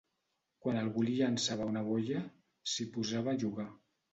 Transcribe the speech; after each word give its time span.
Quan 0.63 0.79
algú 0.79 1.03
li 1.09 1.17
llançava 1.19 1.67
una 1.73 1.83
boia, 1.91 2.25
s'hi 2.73 2.89
posava 2.99 3.35
a 3.37 3.41
jugar. 3.45 3.69